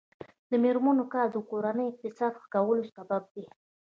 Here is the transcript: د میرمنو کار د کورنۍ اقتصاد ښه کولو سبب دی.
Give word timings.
د 0.49 0.51
میرمنو 0.63 1.03
کار 1.13 1.27
د 1.31 1.37
کورنۍ 1.49 1.85
اقتصاد 1.91 2.33
ښه 2.41 2.47
کولو 2.53 2.83
سبب 2.95 3.23
دی. 3.33 3.45